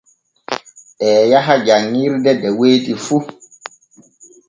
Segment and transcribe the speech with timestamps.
[0.97, 3.17] Ɓee yaha janŋirde de weyti fu.